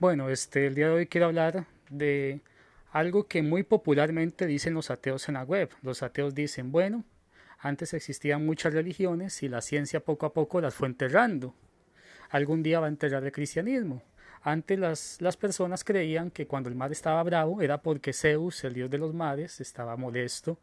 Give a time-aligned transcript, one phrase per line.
[0.00, 2.40] Bueno, este, el día de hoy quiero hablar de
[2.90, 5.68] algo que muy popularmente dicen los ateos en la web.
[5.82, 7.04] Los ateos dicen, bueno,
[7.58, 11.54] antes existían muchas religiones y la ciencia poco a poco las fue enterrando.
[12.30, 14.02] Algún día va a enterrar el cristianismo.
[14.42, 18.74] Antes las, las personas creían que cuando el mar estaba bravo era porque Zeus, el
[18.74, 20.58] dios de los mares, estaba molesto,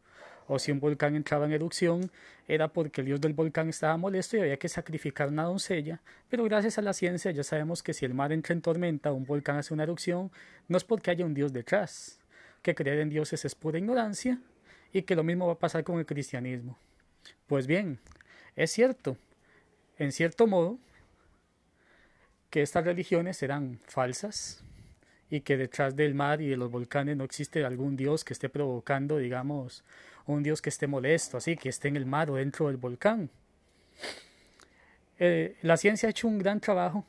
[0.47, 2.09] o si un volcán entraba en erupción
[2.47, 6.45] era porque el dios del volcán estaba molesto y había que sacrificar una doncella, pero
[6.45, 9.25] gracias a la ciencia ya sabemos que si el mar entra en tormenta o un
[9.25, 10.31] volcán hace una erupción,
[10.67, 12.19] no es porque haya un dios detrás,
[12.61, 14.39] que creer en dioses es pura ignorancia
[14.93, 16.77] y que lo mismo va a pasar con el cristianismo.
[17.45, 17.99] Pues bien,
[18.55, 19.17] es cierto,
[19.97, 20.79] en cierto modo,
[22.49, 24.63] que estas religiones eran falsas
[25.29, 28.49] y que detrás del mar y de los volcanes no existe algún dios que esté
[28.49, 29.83] provocando, digamos,
[30.25, 33.29] un dios que esté molesto, así que esté en el mar o dentro del volcán.
[35.19, 37.05] Eh, la ciencia ha hecho un gran trabajo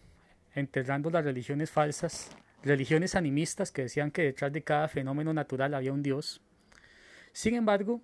[0.54, 2.30] enterrando las religiones falsas,
[2.62, 6.40] religiones animistas que decían que detrás de cada fenómeno natural había un dios.
[7.32, 8.00] Sin embargo,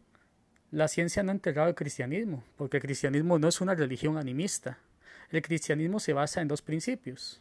[0.70, 4.78] la ciencia no ha enterrado el cristianismo, porque el cristianismo no es una religión animista.
[5.30, 7.41] El cristianismo se basa en dos principios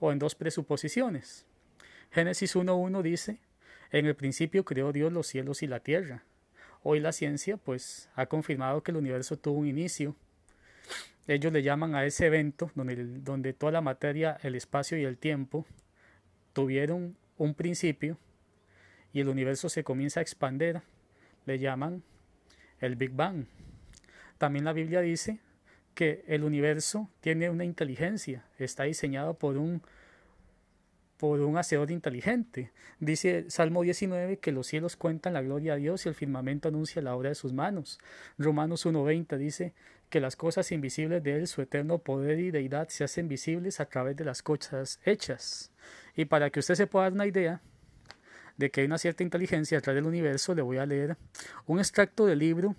[0.00, 1.46] o en dos presuposiciones.
[2.10, 3.38] Génesis 1.1 dice,
[3.90, 6.24] en el principio creó Dios los cielos y la tierra.
[6.82, 10.16] Hoy la ciencia pues ha confirmado que el universo tuvo un inicio.
[11.28, 15.18] Ellos le llaman a ese evento donde, donde toda la materia, el espacio y el
[15.18, 15.64] tiempo
[16.52, 18.18] tuvieron un principio
[19.12, 20.82] y el universo se comienza a expandir,
[21.46, 22.02] le llaman
[22.80, 23.46] el Big Bang.
[24.38, 25.38] También la Biblia dice
[25.94, 29.82] que el universo tiene una inteligencia, está diseñado por un
[31.22, 32.72] por un hacedor inteligente.
[32.98, 37.00] Dice Salmo 19 que los cielos cuentan la gloria a Dios y el firmamento anuncia
[37.00, 38.00] la obra de sus manos.
[38.38, 39.72] Romanos 1.20 dice
[40.10, 43.84] que las cosas invisibles de Él, su eterno poder y deidad, se hacen visibles a
[43.84, 45.70] través de las cosas hechas.
[46.16, 47.60] Y para que usted se pueda dar una idea
[48.56, 51.16] de que hay una cierta inteligencia detrás del universo, le voy a leer
[51.66, 52.74] un extracto del libro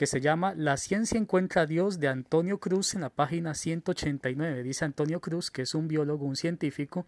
[0.00, 4.62] que se llama La ciencia encuentra a Dios de Antonio Cruz en la página 189.
[4.62, 7.04] Dice Antonio Cruz, que es un biólogo, un científico,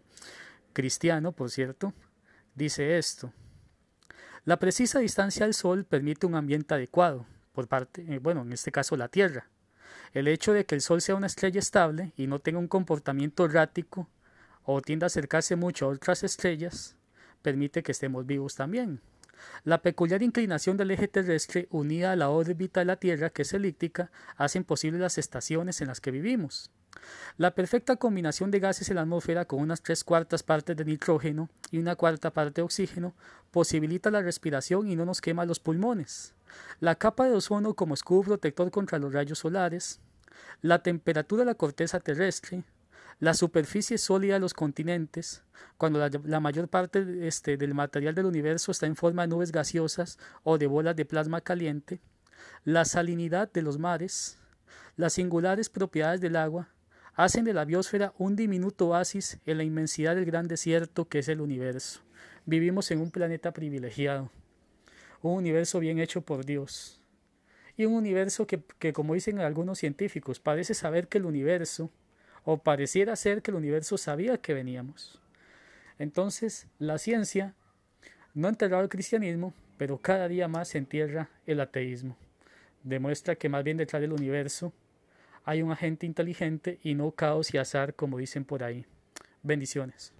[0.75, 1.95] cristiano, por cierto,
[2.55, 3.33] dice esto.
[4.45, 8.71] La precisa distancia al Sol permite un ambiente adecuado, por parte, eh, bueno, en este
[8.71, 9.49] caso la Tierra.
[10.13, 13.47] El hecho de que el Sol sea una estrella estable y no tenga un comportamiento
[13.47, 14.07] errático
[14.65, 16.95] o tienda a acercarse mucho a otras estrellas,
[17.41, 19.01] permite que estemos vivos también.
[19.65, 23.53] La peculiar inclinación del eje terrestre unida a la órbita de la Tierra, que es
[23.53, 26.71] elíptica, hacen posibles las estaciones en las que vivimos.
[27.39, 31.49] La perfecta combinación de gases en la atmósfera con unas tres cuartas partes de nitrógeno
[31.71, 33.15] y una cuarta parte de oxígeno
[33.51, 36.35] posibilita la respiración y no nos quema los pulmones.
[36.81, 40.01] La capa de ozono como escudo protector contra los rayos solares.
[40.61, 42.65] La temperatura de la corteza terrestre,
[43.23, 45.45] la superficie sólida de los continentes,
[45.79, 50.19] cuando la, mayor parte este, del material del universo está en forma de nubes gaseosas
[50.43, 52.01] o de bolas de plasma caliente,
[52.65, 54.39] la salinidad de los mares,
[54.97, 56.71] las singulares propiedades del agua,
[57.15, 61.29] hacen de la biosfera un diminuto oasis en la inmensidad del gran desierto que es
[61.29, 62.01] el universo.
[62.45, 64.33] Vivimos en un planeta privilegiado,
[65.21, 67.01] un universo bien hecho por Dios,
[67.77, 71.89] y un universo que, que como dicen algunos científicos, parece saber que el universo
[72.45, 75.21] o pareciera ser que el universo sabía que veníamos.
[75.99, 77.55] Entonces, la ciencia
[78.35, 82.17] no ha enterrado el cristianismo, pero cada día más se entierra el ateísmo.
[82.83, 84.73] Demuestra que más bien detrás del universo
[85.45, 88.87] hay un agente inteligente y no caos y azar como dicen por ahí.
[89.43, 90.13] Bendiciones.